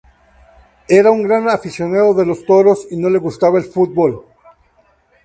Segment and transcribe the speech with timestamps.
[0.89, 4.25] Era un gran aficionado de los toros y no le gustaba el fútbol.